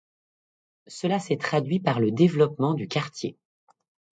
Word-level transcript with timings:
Cela 0.87 1.19
s'est 1.19 1.37
traduit 1.37 1.79
par 1.79 1.99
le 1.99 2.09
développement 2.09 2.73
du 2.73 2.87
quartier. 2.87 3.37